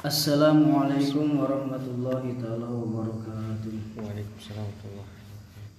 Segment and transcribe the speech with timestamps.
[0.00, 4.00] Assalamualaikum warahmatullahi taala wabarakatuh.
[4.00, 5.12] Waalaikumsalam warahmatullahi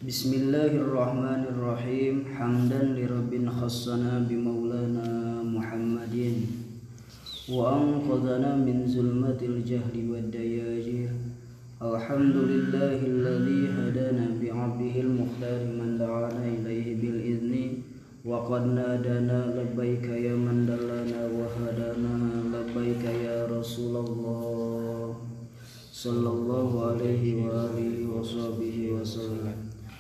[0.06, 2.30] Bismillahirrahmanirrahim.
[2.30, 6.54] Hamdan li rabbin khassana bi maulana Muhammadin
[7.50, 11.10] wa anqadhana min zulmatil jahli wad dayajir.
[11.82, 17.82] Alhamdulillahilladzi hadana bi 'abdihil mukhtar man da'ana ilaihi bil idzni
[18.22, 21.21] wa qad nadana labbaika ya man dallana
[26.02, 29.54] صلى الله عليه وآله وصحبه وسلم.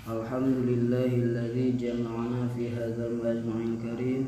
[0.09, 4.21] الحمد لله الذي جمعنا في هذا المجمع الكريم.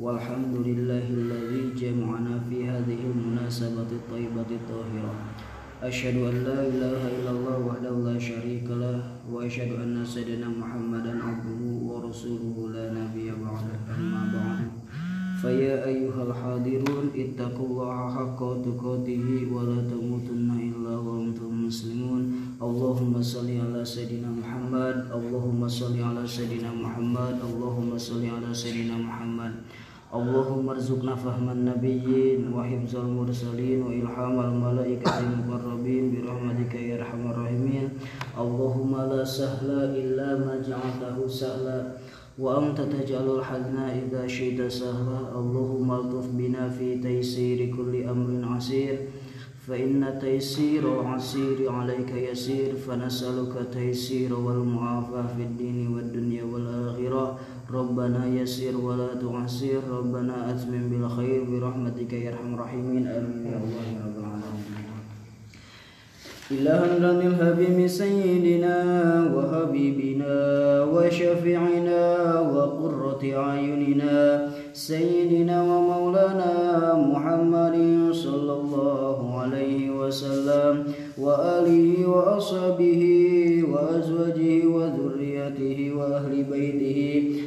[0.00, 5.14] والحمد لله الذي جمعنا في هذه المناسبة الطيبة الطاهرة.
[5.84, 8.96] أشهد أن لا إله إلا الله وحده لا شريك له
[9.28, 12.56] وأشهد أن سيدنا محمدا عبده ورسوله.
[12.72, 14.59] لا نبي بعده أما بعد.
[15.41, 22.21] فيا أيها الحاضرون اتقوا الله حق تقاته ولا تموتن إلا وأنتم مسلمون
[22.61, 29.53] اللهم صل على سيدنا محمد اللهم صل على سيدنا محمد اللهم صل على سيدنا محمد
[30.15, 37.87] اللهم ارزقنا فهم النبيين وحفظ المرسلين وإلهام الملائكة المقربين برحمتك يا أرحم الراحمين
[38.39, 39.69] اللهم لا سهل
[40.01, 41.79] إلا ما جعلته سهلا
[42.40, 48.98] وأنت تجعل الحزن إذا شئت سهلا اللهم ألطف بنا في تيسير كل أمر عسير.
[49.68, 52.74] فإن تيسير العسير عليك يسير.
[52.74, 57.38] فنسألك تيسير والمعافاة في الدين والدنيا والآخرة.
[57.70, 63.06] ربنا يسير ولا تعسير ربنا أتمم بالخير برحمتك يا أرحم الراحمين.
[63.06, 63.46] آمين.
[63.46, 64.29] يا الله يا رب العالمين
[66.50, 68.76] إلها رن الحبيب سيدنا
[69.34, 70.34] وحبيبنا
[70.84, 72.04] وشفيعنا
[72.40, 74.48] وقرة أعيننا.
[74.72, 76.54] سيدنا ومولانا
[76.94, 77.76] محمد
[78.12, 80.84] صلى الله عليه وسلم.
[81.18, 83.02] وآله وأصحابه
[83.72, 87.00] وأزواجه وذريته وأهل بيته.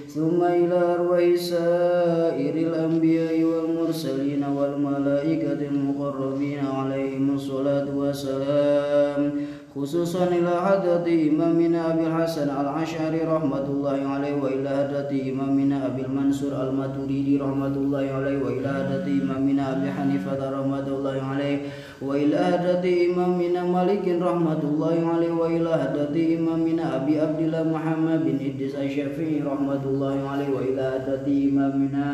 [0.08, 3.33] ثم إلى أرواح سائر الأنبياء
[9.76, 16.54] خصوصا إلى حضرة إمامنا أبي الحسن العشعري رحمة الله عليه وإلى حضرة إمامنا أبي المنصور
[16.70, 21.58] الماتريدي رحمة الله عليه وإلى حضرة إمامنا أبي حنيفة رحمة الله عليه
[22.02, 28.38] وإلى حضرة إمامنا مالك رحمة الله عليه وإلى حضرة إمامنا أبي عبد الله محمد بن
[28.46, 32.06] إدريس الشافعي رحمة الله عليه وإلى حضرة إمامنا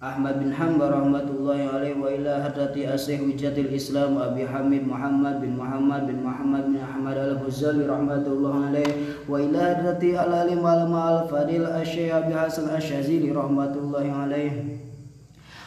[0.00, 5.60] Ahmad bin Hanbal rahmatullahi alaihi wa ila hadrati asyikh wijatil Islam Abi Hamid Muhammad bin
[5.60, 8.96] Muhammad bin Muhammad bin Ahmad al-Ghazali rahmatullahi alaihi
[9.28, 14.80] wa ila hadrati al-alim al-fadil asyikh Abi Hasan asyazili rahmatullahi alaihi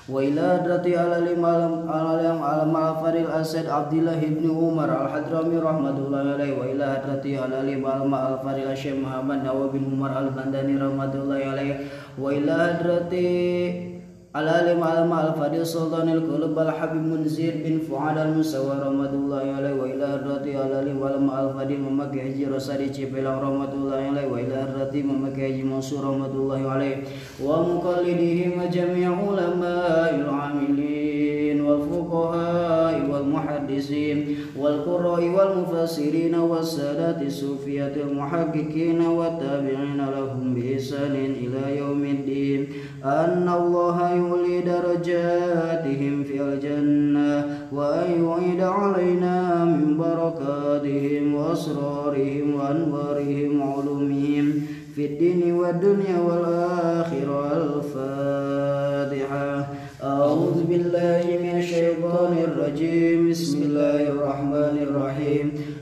[0.09, 6.85] wa ila hadrati al-alim al-alim al-fadil Asad Abdullah ibn Umar al-Hadrami rahmatullahi alaihi wa ila
[6.97, 11.85] hadrati al-alim al-fadil asyikh Muhammad Nawawi bin Umar al-Bandani rahmatullahi alaihi
[12.17, 13.92] wa ila hadrati
[14.33, 20.53] العالم على الفريق سلطان القلوب الحبيب منزير بن فعال المسوى رحمة الله عليه وإلى الرضي
[20.57, 20.97] العالم
[21.29, 26.33] على الفريق ممك حجي رسالي جبل رحمة الله عليه وإلى الرضي ممك حجي منصور رحمة
[26.33, 26.97] الله عليه
[27.45, 31.02] ومقلدهم جميع علماء العاملين.
[33.73, 42.67] المحدثين والقراء والمفسرين والسادات الصوفية المحققين والتابعين لهم بإحسان إلى يوم الدين.
[43.05, 54.53] أن الله يولي درجاتهم في الجنة وأن يعيد علينا من بركاتهم وأسرارهم وأنوارهم وعلومهم
[54.95, 57.57] في الدين والدنيا والآخرة.
[57.57, 58.42] الفاتحة.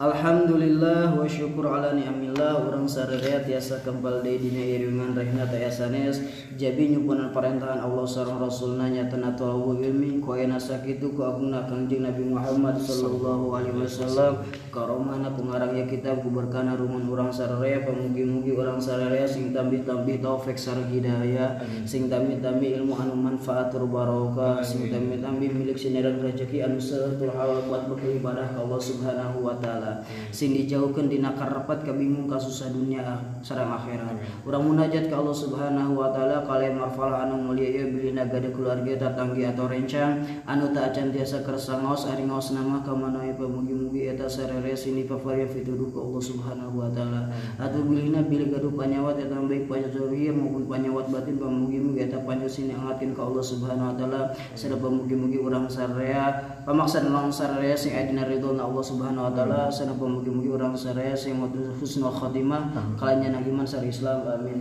[0.00, 2.64] Alhamdulillah wa syukur ala ni'amillah.
[2.64, 6.24] Urang sararea tiasa kembal deui dina iringan rahina tayasanes
[6.56, 10.16] jabi nyupunan parentangan Allah sareng rasulna nyatana talawu ilmi.
[10.24, 16.22] Ku aya sakitu ku agungna Kangjeng Nabi Muhammad sallallahu alaihi wasallam karomana pengarang ya kitab
[16.22, 22.78] ku berkana rumun urang sararea pamugi-mugi urang sararea sing tambi-tambi taufik sareng hidayah sing tambi-tambi
[22.78, 28.62] ilmu anu manfaat barokah sing tambi-tambi milik sineran rezeki anu seueur halal kuat beribadah ka
[28.62, 30.04] Allah Subhanahu wa taala.
[30.30, 33.02] Sing dijauhkan dina karepat kabingung kasusah dunia
[33.42, 34.14] sareng akhirat.
[34.46, 39.08] Urang munajat ke Allah Subhanahu wa taala kalian marfal anu mulia ieu bilina gada keluarga
[39.08, 44.14] tatanggi atau rencang anu tak acan tiasa kersa ngaos ari ngaos nama ka manawi pamugi-mugi
[44.14, 44.30] eta
[44.60, 47.32] sarere sini favaria fituduh ke Allah Subhanahu wa taala.
[47.56, 52.76] Atuh bilina bilih gaduh panyawat eta baik panyazahir maupun panyawat batin pamugi-mugi eta panjo sini
[52.76, 54.22] angatkeun ka Allah Subhanahu wa taala.
[54.52, 59.72] Sada pamugi-mugi urang sarea pamaksan ulang sarea sing aya dina ridho Allah Subhanahu wa taala.
[59.72, 61.40] Sana mugi-mugi urang saraya sing
[61.80, 64.28] husnul khotimah kalanya nagiman sari Islam.
[64.28, 64.60] Amin.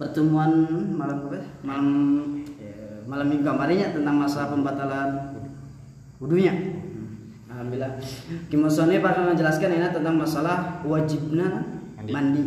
[0.00, 0.64] Pertemuan
[0.96, 1.44] malam apa?
[1.60, 1.86] Malam
[2.56, 5.36] ya, malam minggu kemarinnya tentang masalah pembatalan
[6.20, 6.54] wudhunya
[7.50, 7.98] Alhamdulillah
[8.52, 12.44] Kimusone akan menjelaskan ini tentang masalah wajibnya mandi, mandi.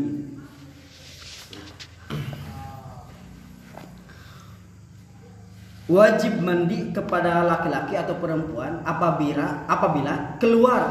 [5.94, 10.81] wajib mandi kepada laki-laki atau perempuan apabila apabila keluar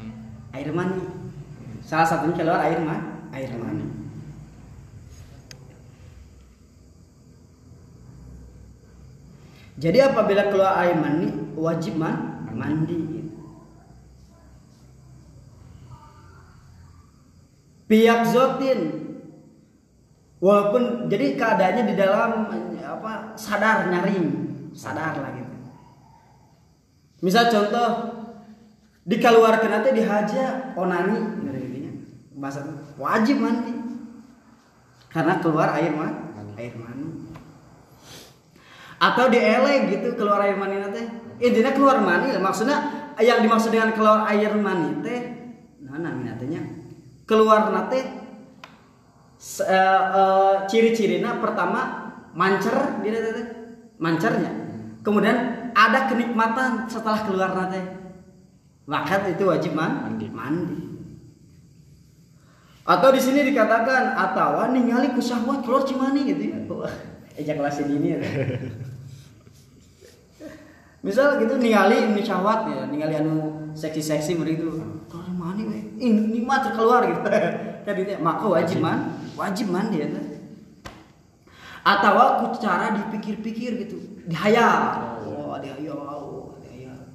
[0.00, 0.56] hmm.
[0.56, 1.04] air mani.
[1.84, 3.86] Salah satunya keluar air mani, air mani.
[9.76, 13.28] Jadi apabila keluar air mani wajib man, mandi.
[17.88, 18.80] Pihak zotin
[20.40, 22.30] walaupun jadi keadaannya di dalam
[22.80, 24.48] apa sadar nyaring.
[24.72, 25.56] Sadar lah gitu.
[27.20, 27.88] Misal contoh
[29.04, 31.44] dikeluarkan nanti dihaja onani
[32.40, 32.64] bahasa
[32.96, 33.76] wajib mandi.
[35.12, 37.06] Karena keluar air mani air mani.
[39.02, 41.02] Atau dielek gitu keluar air mani nanti
[41.42, 45.20] intinya keluar mani maksudnya yang dimaksud dengan keluar air mani teh
[45.82, 46.62] nah nantinya
[47.26, 47.98] keluar nanti
[49.60, 53.18] uh, uh, ciri-cirinya pertama mancer dia
[53.98, 54.50] mancernya.
[55.02, 57.82] Kemudian ada kenikmatan setelah keluar nanti
[58.86, 60.26] maka itu wajib man mandi.
[60.30, 60.78] mandi.
[62.82, 66.58] Atau di sini dikatakan atau ningali kusahwat keluar cimani gitu ya.
[67.38, 68.20] Ejakulasi dini ya.
[71.02, 74.70] misal gitu ningali ini syahwat ya ningali anu seksi-seksi begitu
[75.10, 75.66] keluar mani
[76.02, 77.22] ini nikmat keluar gitu.
[77.82, 79.18] Kan maka wajib man.
[79.34, 80.06] Wajib mandi ya
[81.82, 83.98] atau aku cara dipikir-pikir gitu.
[84.30, 85.02] Dihayal.
[85.26, 85.58] Oh.
[85.58, 86.98] Dihayal oh dihayal.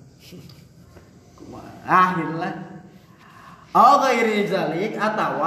[1.87, 2.51] Ah gitu lah.
[3.71, 5.39] Oh gairi zalik atau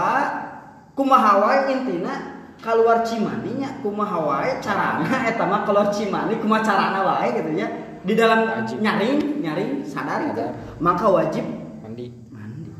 [0.96, 7.68] kumahawai intina keluar cimaninya kumahawai carana etama keluar cimani kuma carana wae gitu ya
[8.00, 8.80] di dalam wajib.
[8.80, 10.44] nyaring nyaring sadar gitu
[10.80, 11.44] maka wajib
[11.84, 12.08] mandi.
[12.32, 12.70] mandi.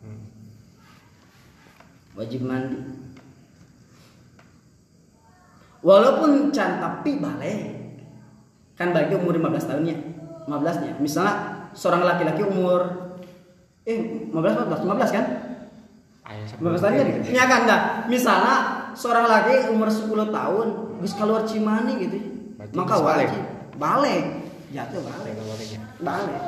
[0.00, 0.22] Hmm.
[2.16, 2.78] wajib mandi.
[5.84, 7.60] Walaupun can tapi balik
[8.74, 9.96] kan bagi umur 15 tahunnya
[10.48, 10.92] 15 nya.
[10.96, 11.34] Misalnya
[11.76, 13.12] seorang laki-laki umur
[13.84, 15.24] eh 15 15 15 kan?
[16.56, 17.08] 15 tahun kan?
[17.28, 17.60] ya kan?
[17.68, 18.56] Enggak misalnya
[18.96, 20.66] seorang laki umur 10 tahun
[21.04, 22.16] bisa keluar cimani gitu.
[22.16, 22.33] Berarti
[22.74, 23.42] maka wajib.
[23.78, 24.44] Balik
[24.74, 25.38] jatuh balik
[26.02, 26.42] balik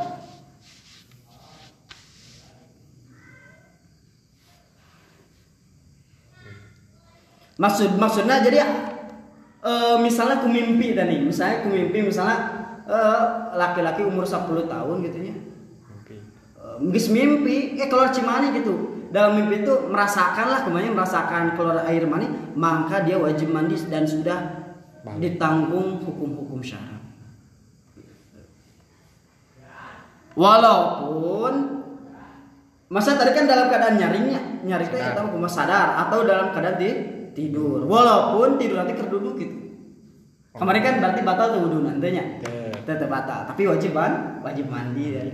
[7.57, 8.67] maksud maksudnya jadi
[9.63, 11.23] uh, misalnya ku mimpi tadi.
[11.23, 12.37] Misalnya ku mimpi misalnya
[12.85, 15.37] uh, laki-laki umur 10 tahun gitu ya.
[16.83, 17.09] Mimpi.
[17.09, 19.09] Uh, mimpi eh keluar cimani gitu.
[19.15, 22.27] Dalam mimpi itu merasakan lah kemarin merasakan keluar air mani
[22.59, 24.66] maka dia wajib mandi dan sudah
[25.15, 27.03] ditanggung hukum-hukum syarat.
[30.37, 31.53] Walaupun
[32.93, 36.91] masa tadi kan dalam keadaan nyaringnya nyaringnya tahu kuma sadar atau dalam keadaan di
[37.33, 37.87] tidur.
[37.87, 39.57] Walaupun tidur nanti kerduduk gitu.
[40.57, 40.65] Oh.
[40.65, 42.41] kemarin kan berarti batal tuh wudhu nantinya
[42.85, 43.45] tetap batal.
[43.49, 44.41] Tapi wajib kan?
[44.41, 45.29] Wajib mandi dan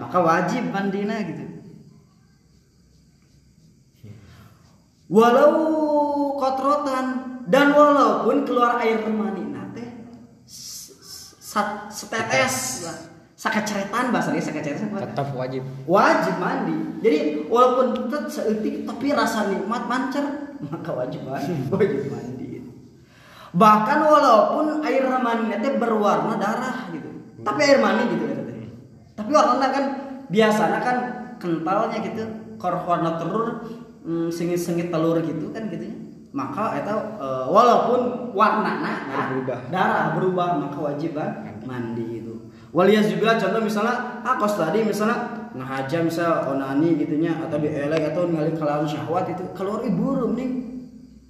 [0.00, 1.44] maka wajib mandinya gitu.
[5.10, 5.52] Walau
[6.38, 7.06] kotrotan
[7.50, 9.84] dan walaupun keluar air mani nate
[11.90, 12.98] setetes lah
[13.34, 15.64] sakeceretan bahasanya sakeceretan tetap wajib.
[15.88, 16.76] Wajib mandi.
[17.02, 22.46] Jadi walaupun tetap seetik tapi rasa nikmat mancer maka wajib mandi wajib mandi.
[23.50, 27.10] Bahkan walaupun air mani itu berwarna darah gitu.
[27.42, 28.40] Tapi air mani gitu ya
[29.20, 29.84] tapi warnanya kan
[30.32, 30.96] biasanya kan
[31.36, 32.24] kentalnya gitu
[32.56, 33.68] korwarna telur
[34.00, 39.58] mm, sengit sengit telur gitu kan gitu maka itu uh, walaupun warnanya nah, berubah.
[39.66, 42.22] darah berubah maka wajib kan mandi.
[42.22, 48.14] itu walias juga contoh misalnya ah kos tadi misalnya ngahaja misal onani gitunya atau dielek
[48.14, 50.50] atau ngali kelawan syahwat itu keluar ibu nih.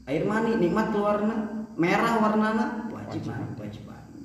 [0.04, 3.56] Air mani nikmat keluarnya merah warnana wajib mandi.
[3.56, 4.20] wajib mandi.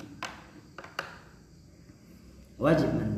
[2.60, 3.15] Wajib mandi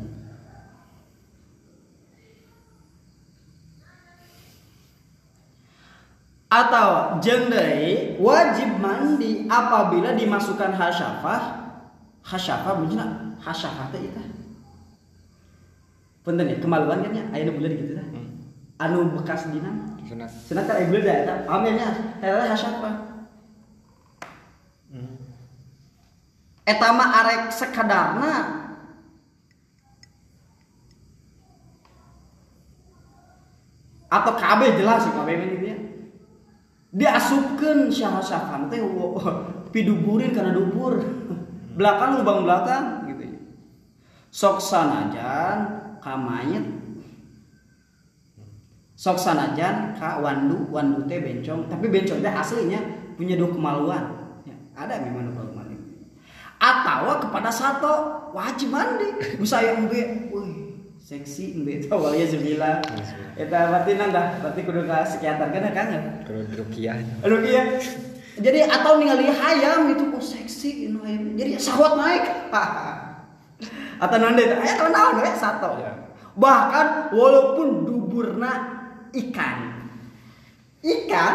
[6.48, 11.42] atau jendai wajib mandi apabila dimasukkan hasyafah?
[12.24, 14.22] Hasyafah bener hasyafah teh itu
[16.24, 17.24] punten ya kemaluan kan ya?
[17.32, 18.28] Aya bulan gitu dah Hmm.
[18.84, 19.72] anu bekas dina.
[20.08, 20.28] Sunat.
[20.28, 21.88] sunat kan aya bulan dah eta pamernya
[22.20, 22.96] eta hasyafah.
[24.92, 25.16] Hmm.
[26.68, 28.34] eta mah arek sekadarna.
[34.08, 35.76] Atau KB jelas sih KB ini dia
[36.92, 38.80] diasupkan syahasafan teh
[39.74, 41.04] piduburin karena dubur
[41.78, 43.24] belakang lubang belakang gitu.
[43.28, 43.40] Ya
[44.32, 45.58] sok sanajan
[46.00, 46.66] ka mayit
[48.98, 51.70] sok sanajan ka wandu wandu teh bencong.
[51.70, 52.82] Tapi bencong teh aslinya
[53.18, 54.04] punya dua kemaluan.
[54.46, 55.78] Ya, ada memang dua kemaluan.
[56.58, 57.94] Atau kepada satu
[58.34, 60.57] wajib mandi bisa yang embe wih
[61.08, 62.84] seksi embe tau ya sembilan
[63.40, 65.88] eta berarti nanda berarti kudu ka psikiater kan kan
[66.28, 67.00] Kalau rukiah.
[67.24, 67.80] Aduh iya.
[68.36, 71.24] Jadi atau ningali hayam itu kok seksi ini hayam.
[71.40, 72.26] Jadi syahwat naik.
[73.98, 75.70] atau nanda itu aya tahu naon we satu.
[75.80, 75.94] Iya.
[76.36, 78.52] Bahkan walaupun duburna
[79.16, 79.58] ikan.
[80.84, 81.34] Ikan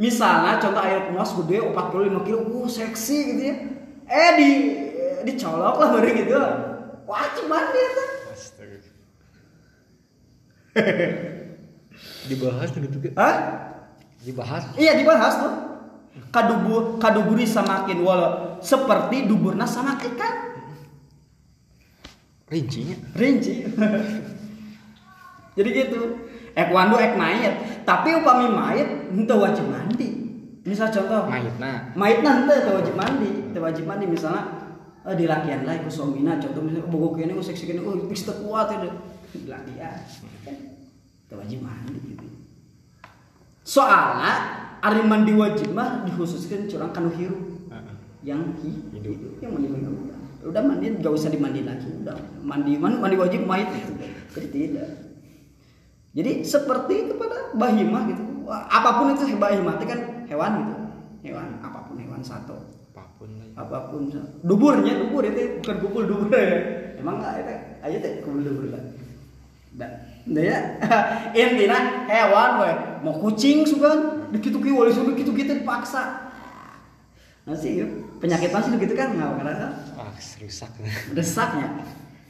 [0.00, 3.56] misalnya contoh air puas gede 45 kilo, uh seksi gitu ya.
[4.08, 4.50] Eh di
[5.28, 6.40] dicolok lah baru gitu.
[7.04, 8.04] Wajib mandi itu.
[8.04, 8.25] Astaga.
[12.30, 13.12] Dibahas gitu kan.
[13.16, 13.36] Hah?
[14.26, 14.62] Dibahas.
[14.76, 15.54] Iya dibahas tuh.
[16.32, 20.34] Kadubur kaduburi samakin walau seperti duburna samakin kan
[22.46, 22.94] Rincinya.
[23.18, 23.66] rinci.
[25.58, 25.98] Jadi gitu.
[26.56, 27.84] Ek wandu ek mayat.
[27.84, 30.08] Tapi upami mayat ente wajib mandi.
[30.66, 31.94] Misal contoh Mayitna.
[31.94, 34.66] mayat nanti teu wajib mandi, teu wajib mandi misalnya
[35.06, 38.34] eh, di lakian lah ku suamina contoh misalnya bogo kene oh seksi kene oh teu
[38.42, 38.90] kuat ya
[40.46, 40.56] Kan
[41.26, 42.26] teu wajib mandi gitu.
[43.66, 44.32] Soalnya
[44.78, 47.42] ari mandi wajib mah dikhususkan curang kanu hirup.
[47.66, 47.96] Heeh.
[48.26, 49.14] yang hi, Hidup.
[49.14, 52.14] hidup yang mandi mandi udah udah mandi gak usah dimandi lagi udah.
[52.46, 53.92] Mandi mandi, mandi wajib mayat itu
[54.30, 54.90] jadi tidak.
[56.16, 58.22] Jadi seperti kepada bahimah gitu.
[58.48, 60.00] Apa pun itu bahimah itu kan
[60.30, 60.74] hewan gitu.
[61.26, 62.56] Hewan apa pun hewan satu.
[62.94, 63.44] Apa pun ya.
[63.58, 64.08] apa pun
[64.46, 66.30] duburnya dubur itu bukan kubul dubur.
[66.32, 67.54] Ya emang nggak itu?
[67.82, 68.95] Aja teh kubul dubur lah
[70.26, 70.58] ya,
[71.36, 71.78] intinya
[72.08, 72.70] hewan we
[73.04, 73.90] mau kucing suka
[74.32, 76.32] begitu ki wali suka gitu gitu dipaksa.
[77.46, 77.78] Nasi
[78.18, 80.70] penyakit masih gitu kan nggak karena Ah, rusak.
[81.14, 81.68] desaknya.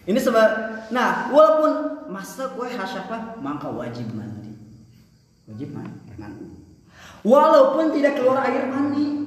[0.06, 0.48] Ini sebab,
[0.94, 1.72] nah walaupun
[2.14, 4.54] masa kue hasyafah maka wajib mandi,
[5.50, 5.98] wajib mandi.
[6.14, 6.46] mandi.
[7.26, 9.26] Walaupun tidak keluar air mandi,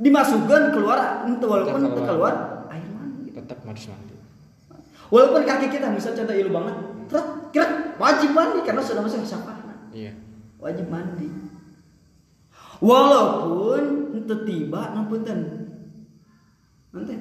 [0.00, 2.08] dimasukkan keluar, walaupun Tetap keluar.
[2.08, 2.34] keluar
[2.72, 3.28] air mandi.
[3.28, 4.15] Tetap harus mandi.
[5.06, 6.74] Walaupun kaki kita misal contoh ilu banget,
[7.06, 9.54] keret, keret, wajib mandi karena sudah masuk hasyafah.
[9.90, 10.12] Iya.
[10.56, 11.28] wajib mandi
[12.80, 13.82] walaupun
[14.14, 15.38] itu tiba nampunten
[16.90, 17.14] nanti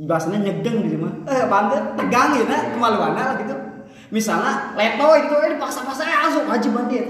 [0.00, 3.54] bahasanya nyegeng gitu mah eh bante tegang gitu nah kemaluan lah gitu
[4.08, 7.06] misalnya leto gitu eh dipaksa-paksa eh asup wajib mandi ya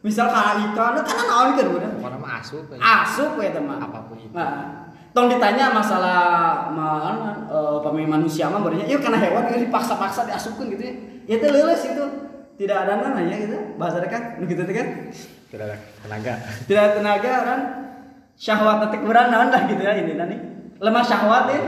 [0.00, 2.64] misal kalau ikan kan naon kan udah Pokoknya mah asup.
[2.68, 2.80] aja.
[3.04, 4.32] asup ya teman Apa pun itu.
[4.32, 6.18] nah tong ditanya masalah
[6.72, 10.94] mana uh, pemain manusia mah barunya yuk karena hewan ini dipaksa-paksa diasupkan gitu ya.
[11.28, 12.04] Ya itu lulus itu.
[12.56, 13.76] Tidak ada namanya gitu.
[13.76, 14.88] Bahasa kan gitu kan.
[15.52, 16.32] Tidak ada tenaga.
[16.64, 17.60] tidak ada tenaga kan
[18.40, 20.36] syahwat tetik naon lah gitu ya ini nanti
[20.80, 21.60] lemah syahwat ya.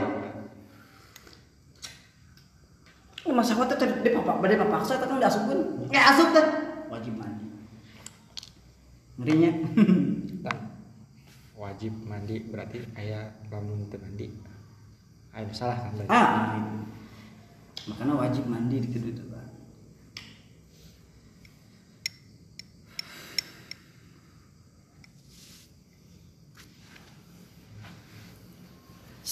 [3.29, 5.59] Lemah syahwat itu dia papak dia papaksa itu kan diasupkan
[5.93, 6.47] kayak asup kan
[6.89, 7.45] wajib mandi.
[9.21, 9.51] Ngerinya
[11.65, 14.29] wajib mandi berarti ayah lamun teu mandi.
[15.33, 16.13] Ayah salah kan berarti.
[16.13, 16.61] ah
[17.89, 19.25] makanya wajib mandi di kedua itu.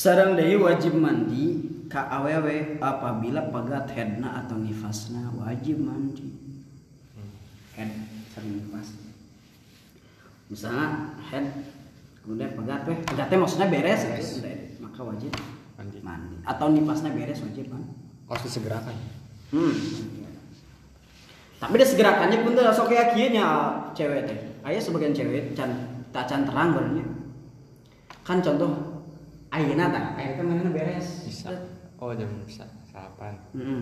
[0.03, 6.27] Sarang deui wajib mandi ka awewe apabila pegat headna atau nifasna wajib mandi.
[7.79, 7.93] Head
[8.35, 8.99] sareng nifas.
[10.51, 11.47] Misalnya head
[12.23, 15.33] kemudian pegat weh, pegatnya maksudnya beres gitu, udah, maka wajib
[15.75, 15.99] Mandi.
[16.01, 17.93] mandi atau nipasnya beres wajib mandi.
[18.31, 18.95] Harus disegerakan.
[19.53, 19.75] Hmm.
[21.59, 23.47] Tapi dia segerakannya pun tuh sok kayak kieunya
[23.95, 24.39] cewek teh.
[24.67, 25.71] Aya sebagian cewek can
[26.11, 27.07] tak can terang barunya.
[28.27, 29.03] Kan contoh
[29.51, 31.27] ayeuna tah, ayeuna teh mana beres.
[31.27, 31.51] Bisa.
[32.03, 33.39] Oh jam sa- sarapan.
[33.55, 33.79] Heeh.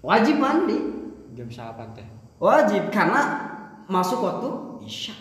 [0.00, 0.78] Wajib mandi.
[1.36, 2.06] Jam sarapan teh.
[2.40, 3.49] Wajib karena
[3.90, 4.48] masuk waktu
[4.86, 5.14] isya.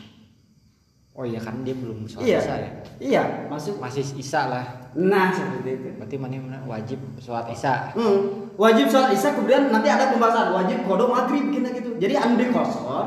[1.18, 2.70] oh iya kan dia belum sholat iya isya ya
[3.02, 8.50] iya masuk masih isya lah nah seperti itu berarti mana mana wajib sholat isya Hmm,
[8.56, 11.90] wajib sholat isya kemudian nanti ada pembahasan wajib kodok maghrib gitu gitu.
[12.00, 13.06] Jadi andi kosor,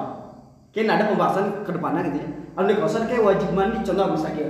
[0.72, 2.28] kan ada pembahasan ke depannya gitu ya.
[2.56, 4.48] Andi kosor kayak wajib mandi contoh misalnya.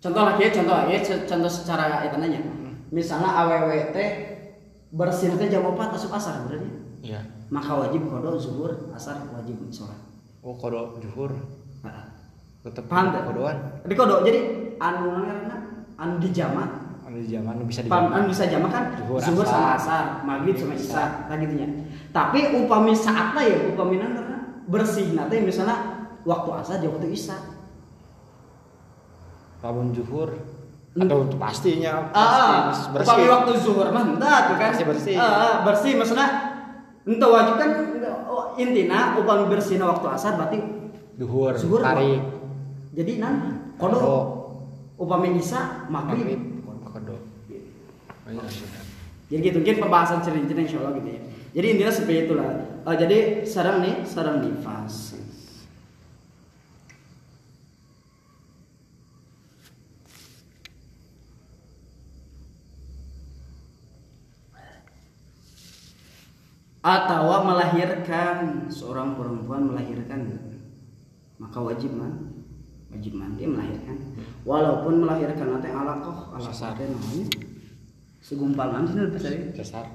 [0.00, 2.40] Contoh lagi ya, contoh ya, contoh secara itu nanya.
[2.88, 4.08] Misalnya aww teh
[4.90, 6.68] bersih teh jam 4 masuk asar berarti.
[7.04, 7.20] iya
[7.52, 10.09] Maka wajib kodok zuhur, asar wajib sholat.
[10.40, 11.32] Oh kodok juhur.
[11.80, 12.12] Nah,
[12.60, 13.56] tetep Paham kodokan
[13.88, 14.40] Di kodok jadi
[14.76, 15.56] anu karena
[15.96, 16.64] anu di jama
[17.08, 18.84] anu zaman nu bisa Paham, dijamak kan bisa jama kan?
[19.00, 21.68] Zuhur, zuhur sama asar, maghrib sama isya, nah gitu ya.
[22.14, 24.38] Tapi upami saatnya ya upami karena
[24.70, 25.18] bersih.
[25.18, 27.34] Nanti misalnya waktu asar dia waktu isya.
[29.60, 30.32] lamun juhur
[30.96, 33.28] atau pastinya Ah, pasti upami bersih.
[33.28, 34.16] waktu zuhur mah tuh
[34.56, 34.70] kan.
[34.72, 35.14] Pasti bersih.
[35.20, 36.28] Ah, ah, bersih maksudnya
[37.08, 37.70] entah wajib kan
[38.28, 40.58] oh, intina upami bersihnya waktu asar berarti
[41.16, 42.20] juhur zuhur tarik
[42.92, 43.34] jadi nan
[43.80, 44.40] kodok
[45.00, 46.36] upami isya maghrib.
[46.84, 47.20] kodok
[48.28, 48.80] oh iya.
[49.30, 51.22] Jadi gitu mungkin pembahasan cerita insya Allah gitu ya.
[51.54, 52.50] Jadi intinya seperti itulah.
[52.82, 55.14] Eh, jadi sarang nih, sarang nifas.
[66.90, 68.66] Atau melahirkan.
[68.66, 70.26] Seorang perempuan melahirkan.
[71.38, 72.42] Maka wajib man.
[72.90, 73.96] Wajib mandi melahirkan.
[74.42, 77.26] Walaupun melahirkan nanti alakoh alakoh namanya.
[78.18, 79.86] Segumpalan sih lebih tadi sesar.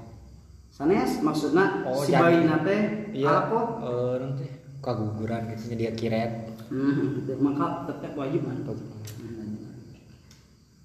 [0.72, 2.76] Sanes maksudnya Oh, si bayi nate
[3.12, 3.28] iya.
[3.28, 4.46] alakoh eh nanti
[4.80, 6.56] kaguguran gitu dia kiret.
[6.72, 8.64] Hmm, maka tetap wajib man.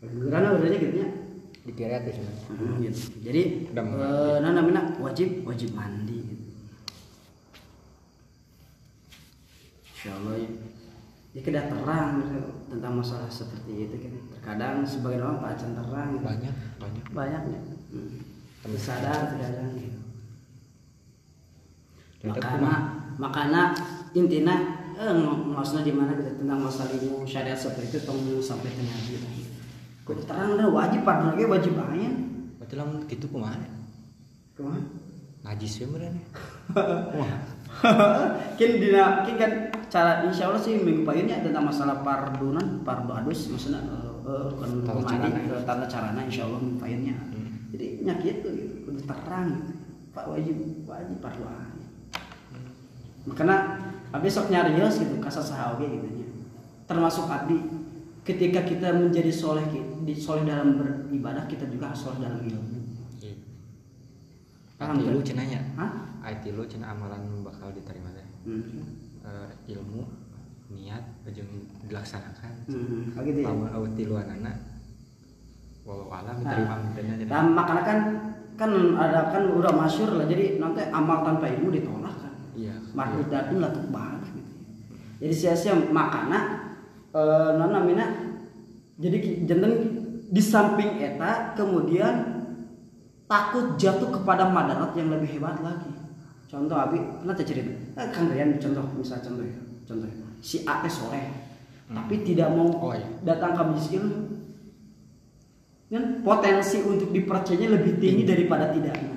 [0.01, 1.09] Karena berarti gitu ya
[1.61, 2.99] ya sebenarnya Hmm, gitu.
[3.21, 4.01] jadi Udah mandi.
[4.01, 6.45] eh, nah namanya wajib wajib mandi gitu.
[9.93, 10.49] Insya Allah ya.
[11.31, 14.11] Ya kita terang gitu, tentang masalah seperti itu kan.
[14.35, 16.25] Terkadang sebagian orang tak acan terang gitu.
[16.25, 17.59] banyak banyak banyak ya.
[17.93, 18.19] Hmm.
[18.75, 19.99] Sadar terkadang gitu.
[22.21, 22.79] Kumaha?
[23.17, 23.73] makanya
[24.13, 24.55] intinya
[24.93, 25.13] eh,
[25.49, 29.27] maksudnya di mana gitu tentang masalah ilmu syariat seperti itu tong sampai tengah gitu.
[30.01, 32.09] Kudu terang wajib pada lagi wajib aja.
[32.57, 33.57] berarti lamun gitu kumaha
[34.53, 34.81] Kumaha?
[35.41, 36.21] ngaji sih benernya
[37.17, 37.33] wah
[38.61, 39.51] kin dina kin kan
[39.89, 44.69] cara insya Allah sih minggu paginya tentang masalah pardunan pardu adus maksudnya eh, eh, bukan
[44.85, 45.39] Tata carana.
[45.41, 47.49] ke tata carana insya Allah minggu paginya Hmm.
[47.73, 49.73] jadi nyakit tuh gitu kudu terang gitu.
[50.11, 51.85] Pak wajib wajib pardu aja.
[53.25, 53.57] Makanya
[54.13, 56.05] abdi sok nyarios gitu kasar sahawe gitu
[56.85, 57.57] termasuk abdi
[58.21, 59.65] ketika kita menjadi soleh
[60.01, 62.77] di soleh dalam beribadah kita juga harus soleh dalam ilmu
[63.19, 63.33] iya
[64.77, 65.25] Paham, Ayat lu kan?
[65.25, 65.91] cenanya Hah?
[66.21, 68.97] ayat lu cina amalan bakal diterima teh Hmm.
[69.21, 70.01] Eh, ilmu
[70.73, 71.51] niat jeung
[71.83, 73.13] dilaksanakan Hmm.
[73.13, 73.49] Oh, gitu ya?
[73.49, 74.53] lamun awet tiluanana
[75.81, 77.99] walau alam diterima mintanya Nah, makanya kan
[78.53, 82.33] kan ada kan udah masyur lah jadi nanti amal tanpa ilmu ditolak kan.
[82.53, 84.53] iya Makhluk datun lah balik gitu.
[85.21, 86.70] Jadi sia-sia makana
[87.11, 88.05] eh non namina
[88.95, 89.73] jadi jantan
[90.31, 92.43] di samping eta kemudian
[93.27, 95.91] takut jatuh kepada madarat yang lebih hebat lagi.
[96.51, 97.71] Contoh abi nanti cerita.
[97.71, 99.59] Eh, Kang Rian contoh misal contoh ya.
[99.87, 100.27] Contoh ya.
[100.43, 101.51] Si A teh soleh
[101.91, 103.07] tapi tidak mau Oh, iya.
[103.23, 104.19] datang ke majelis ilmu
[105.91, 109.11] kan potensi untuk dipercayanya lebih tinggi daripada tidaknya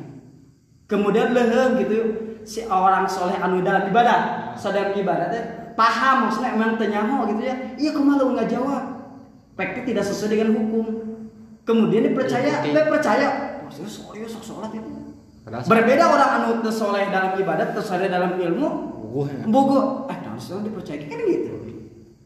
[0.90, 1.98] kemudian leheng gitu
[2.42, 7.90] si orang soleh anu dalam ibadah sedang ibadatnya paham maksudnya emang tenyaho gitu ya iya
[7.90, 8.84] kemalu nggak jawab
[9.54, 10.86] peknya tidak sesuai dengan hukum
[11.62, 12.74] kemudian dipercaya Diikuti.
[12.74, 13.26] dia percaya
[13.62, 14.90] maksudnya soleh sok sholat itu
[15.44, 19.46] berbeda orang anu teu soleh dalam ibadat teu soleh dalam ilmu Buguh ya.
[19.46, 21.54] Bogo, eh harusnya dipercaya kan gitu.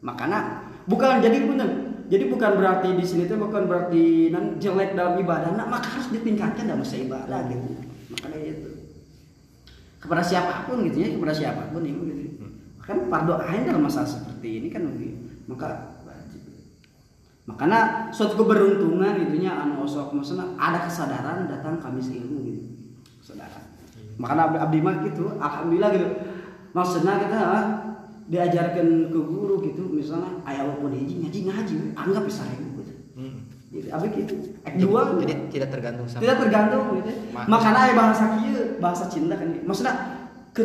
[0.01, 1.69] Makanya bukan jadi punten.
[2.09, 6.09] Jadi bukan berarti di sini tuh bukan berarti nan jelek dalam ibadah, nah, maka harus
[6.09, 7.69] ditingkatkan dalam ibadah gitu.
[8.09, 8.69] Makanya itu.
[10.01, 12.38] Kepada siapa pun gitu ya, kepada siapa pun itu gitu.
[12.89, 14.81] Kan pardo ain dalam masalah seperti ini kan.
[15.45, 16.41] Maka wajib.
[17.45, 22.61] Makanya suatu keberuntungan gitunya anu osok maksudnya ada kesadaran datang kamis ilmu gitu.
[23.21, 23.61] Kesadaran.
[24.17, 26.07] Makanya abdi, abdi mah gitu, alhamdulillah gitu.
[26.75, 27.65] Maksudnya kita ah,
[28.29, 32.93] diajarkan ke guru gitu, misalnya ayah walaupun hiji ngaji ngaji, anggap bisa ribu gitu.
[33.15, 33.47] Hmm.
[33.69, 34.33] Jadi abdi gitu.
[34.85, 35.25] Dua gitu.
[35.25, 37.11] jadi tidak tergantung sama tidak tergantung gitu.
[37.33, 39.47] Ma- Makanya ayah bahasa kieu, bahasa cinta kan.
[39.49, 39.65] gitu.
[39.65, 39.95] Maksudnya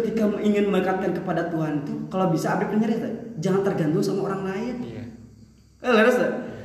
[0.01, 2.99] ketika ingin mendekatkan kepada Tuhan itu kalau bisa abdi penyerah
[3.39, 4.75] jangan tergantung sama orang lain.
[4.83, 5.05] iya
[5.85, 6.17] Eh, leres.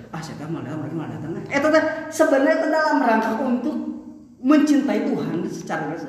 [0.10, 1.38] Ah, saya malah mereka malah datang.
[1.44, 3.76] Eh, teh sebenarnya itu dalam rangka untuk
[4.42, 6.08] mencintai Tuhan secara leres.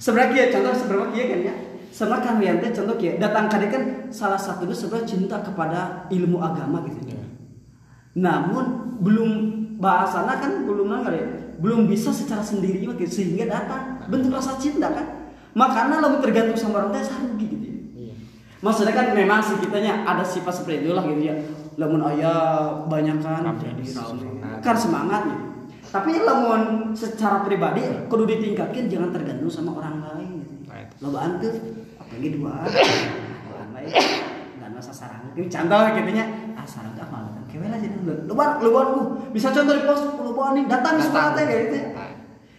[0.00, 1.54] Sebenarnya kia, contoh sebenarnya kia kan ya.
[1.96, 6.84] sama kan teh contoh kayak datang kade kan salah satunya sebenarnya cinta kepada ilmu agama
[6.84, 7.24] gitu Iya.
[8.20, 8.64] namun
[9.00, 9.30] belum
[9.80, 11.24] bahasana kan belum nanggar ya
[11.56, 15.15] belum bisa secara sendiri gitu, sehingga datang bentuk rasa cinta kan
[15.56, 17.76] makanya lo tergantung sama orang teh sarugi gitu ya.
[17.96, 18.14] Iya.
[18.60, 21.34] maksudnya kan memang sih kitanya ada sifat seperti itu lah gitu ya
[21.80, 24.60] lamun ayah banyak kan jadi semangat.
[24.60, 25.36] kan semangatnya
[25.88, 30.52] tapi lamun secara pribadi kudu ditingkatkan jangan tergantung sama orang lain gitu.
[30.68, 30.92] Right.
[31.00, 31.56] lobaan tuh
[31.96, 32.52] apalagi dua
[33.48, 33.92] orang lain
[34.60, 38.88] dan masa sarang ini contoh kitanya ah sarang apa lah kewel aja dulu lobaan lobaan
[38.92, 41.08] uh bisa contoh di pos lobaan nih datang Datang.
[41.08, 41.88] semangatnya kayak gitu ya.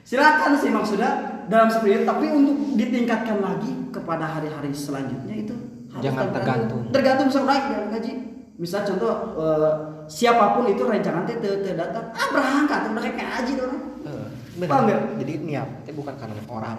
[0.02, 5.56] silakan sih maksudnya dalam seperti itu tapi untuk ditingkatkan lagi kepada hari-hari selanjutnya itu
[5.90, 6.82] harus Jangan tergantung.
[6.92, 8.12] tergantung sama naik ya gaji
[8.56, 9.72] misal contoh eh,
[10.06, 11.38] siapa pun itu rancangan teh
[11.74, 14.28] datang ah berangkat kayak ngaji tuh orang Eh,
[14.64, 14.88] Paham benar.
[14.88, 15.02] nggak?
[15.20, 16.78] Jadi niat itu bukan karena orang.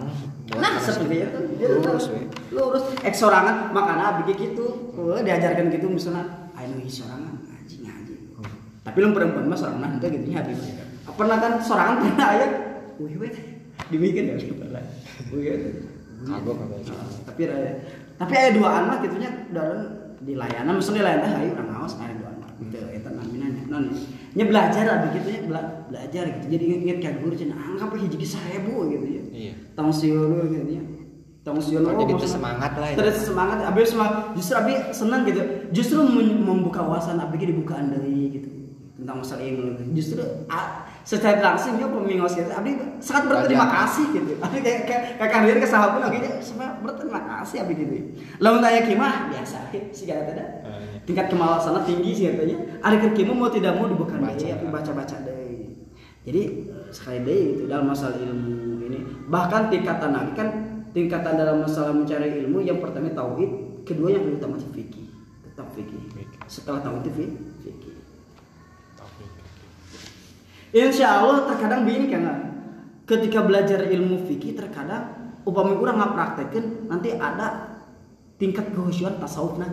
[0.51, 1.39] nah seperti itu
[1.79, 2.25] lurus we.
[2.49, 4.65] lurus ek sorangan makanya abdi gitu
[4.97, 8.49] Eh, diajarkan gitu misalnya ayo nuhi sorangan ngaji ngaji Hmm.
[8.81, 10.41] tapi lu perempuan mah sorangan itu gitu ya
[11.07, 12.47] pernah kan sorangan pernah aya
[12.97, 13.33] wih wih
[13.87, 14.51] dibikin ya wih
[15.31, 15.73] wih
[16.19, 16.55] Kagok
[17.23, 17.79] tapi ada
[18.19, 19.79] tapi ada dua anak gitunya dalam
[20.19, 22.51] di layanan misalnya layanan ayo orang ngawas ada dua anak.
[22.59, 23.83] Gitu itu namanya non
[24.35, 26.45] nya belajar lah begitu ya bela- belajar gitu.
[26.51, 29.53] Jadi inget kayak guru cina anggap hiji seribu gitu ya Iya.
[29.73, 30.83] tahun siun gitu ya
[31.39, 32.95] tahun siun Oh, jadi maksudnya- tersemangat lah ya.
[32.99, 35.41] terus semangat abis semangat justru abi senang gitu.
[35.71, 38.49] Justru mem- membuka wawasan abi dibukaan dari gitu
[38.99, 39.83] tentang masalah gitu.
[39.95, 40.19] justru
[40.51, 43.87] ah, secara langsung dia pemingos gitu abi sangat berterima Belajar.
[43.89, 44.31] kasih gitu.
[44.37, 47.95] Abi kayak kayak kayak kandir ke sahabat lagi semua berterima kasih abi gitu.
[48.37, 49.57] Lamun tanya kimah biasa
[49.89, 50.99] sih gak ada Eh, iya.
[51.03, 52.57] tingkat kemalasan tinggi sih katanya.
[52.79, 54.35] Ada kimo mau tidak mau dibuka Baca.
[54.35, 55.73] deh tapi baca baca deh.
[56.27, 56.41] Jadi
[56.89, 58.99] sekali deh itu dalam masalah ilmu ini.
[59.25, 60.47] Bahkan tingkatan lagi kan
[60.89, 63.49] tingkatan dalam masalah mencari ilmu yang pertama tauhid
[63.85, 65.09] kedua yang utama fikih
[65.41, 66.01] tetap fikih.
[66.13, 66.39] Fikih.
[66.45, 67.25] setelah tauhid itu
[70.69, 72.25] Insya Allah terkadang begini kan?
[73.09, 77.79] Ketika belajar ilmu fikih terkadang upami orang nggak praktekin nanti ada
[78.39, 79.67] tingkat kehusuan tasawuf nah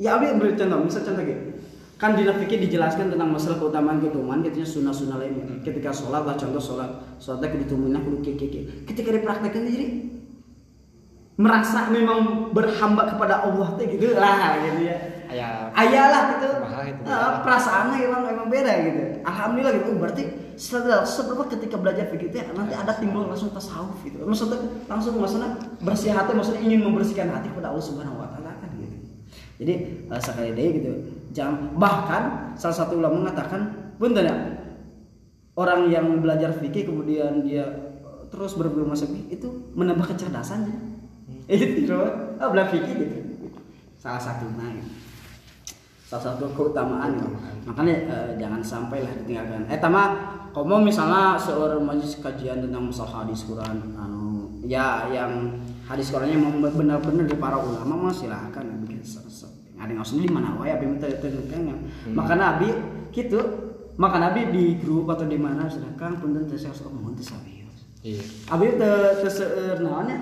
[0.00, 1.42] ya abi beri contoh misal contoh gitu
[2.00, 6.32] kan di fikih dijelaskan tentang masalah keutamaan keutamaan katanya sunnah sunnah lainnya ketika sholat lah
[6.32, 6.88] contoh sholat
[7.20, 9.86] sholatnya kudu tumina kudu kiki ketika dipraktekin jadi
[11.36, 14.96] merasa memang berhamba kepada Allah teh gitu lah gitu ya
[15.30, 16.48] Aya ayalah gitu.
[16.90, 17.02] Itu,
[17.46, 19.02] perasaannya emang emang beda gitu.
[19.22, 19.90] Alhamdulillah gitu.
[19.94, 20.24] Berarti
[20.58, 24.18] setelah seberapa ketika belajar begitu ya nanti ada timbul langsung tasawuf gitu.
[24.26, 24.58] Maksudnya
[24.90, 28.96] langsung maksudnya bersih hati maksudnya ingin membersihkan hati kepada Allah subhanahu wa taala kan gitu.
[29.62, 29.74] Jadi
[30.10, 30.92] eh, sekali deh gitu
[31.30, 32.22] jangan bahkan
[32.58, 34.34] salah satu ulama mengatakan punten ya
[35.54, 37.70] orang yang belajar fikih kemudian dia
[38.02, 40.90] eh, terus berburu masuk itu menambah kecerdasannya.
[41.50, 41.98] Itu
[42.38, 43.16] oh, belajar fikih gitu.
[43.98, 45.09] Salah satu gitu
[46.10, 47.30] salah satu keutamaan gitu.
[47.70, 50.02] makanya eh, jangan sampai lah ditinggalkan eh tama
[50.50, 56.58] kamu misalnya seorang majelis kajian tentang masalah hadis Quran anu ya yang hadis Qurannya memang
[56.74, 58.14] benar-benar dari para ulama mah
[58.82, 61.78] bikin seresep ada yang di mana wae abi minta kan
[62.10, 62.74] maka nabi
[63.14, 63.38] gitu
[63.94, 67.60] maka nabi di grup atau di mana sedangkan punten teh saya ngomong teh sabius
[68.00, 68.24] Iya.
[68.48, 68.80] Abi
[69.28, 70.18] seueur naonnya.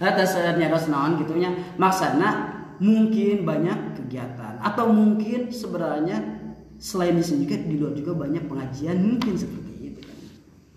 [0.00, 1.52] Nah, teu seueur nyaros naon gitunya.
[1.76, 6.38] Maksudna mungkin banyak kegiatan atau mungkin sebenarnya
[6.78, 10.18] selain di sini juga di luar juga banyak pengajian mungkin seperti itu kan.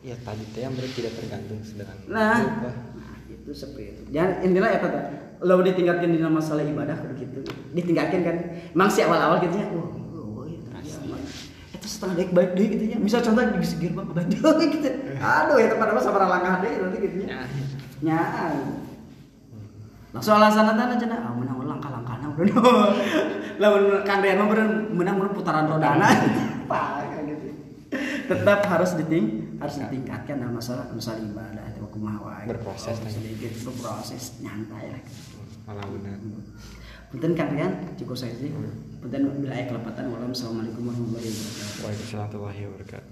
[0.02, 1.98] Iya tadi teh yang berarti tidak tergantung sedang.
[2.10, 2.42] Nah,
[2.98, 4.02] nah itu seperti itu.
[4.10, 5.02] Jangan intinya ya tata.
[5.42, 7.46] Lo ditingkatkan di dalam masalah ibadah begitu.
[7.74, 8.36] Ditingkatkan kan.
[8.74, 9.70] Emang si awal-awal gitu ya.
[9.74, 9.90] Wah,
[10.42, 11.18] wah,
[11.74, 12.98] itu setengah dek baik deh gitu ya.
[12.98, 14.90] Misal contoh di segir bang baik deh gitu.
[15.18, 17.30] Aduh ya teman teman sama langkah deh nanti gitu ya.
[17.30, 17.42] Ya.
[18.02, 18.22] Nya.
[20.12, 21.91] Langsung alasan aja ah menang langkah-langkahnya
[22.42, 22.92] udah.
[23.62, 26.08] Lawan mah bener menang menang putaran rodana.
[26.72, 27.48] Kayak gitu.
[28.32, 32.46] Tetap harus diting harus ditingkatkan dalam masalah masalah ibadah itu kumaha wae.
[32.50, 33.14] Berproses Oh, lagi.
[33.14, 35.02] sedikit berproses nyantai lah.
[35.70, 36.18] Malah benar.
[37.12, 38.50] Punten kalian cukup saya sih.
[39.04, 40.10] Punten bila aya kelepatan.
[40.10, 41.84] Wassalamualaikum warahmatullahi wabarakatuh.
[41.84, 43.10] Waalaikumsalam warahmatullahi wabarakatuh.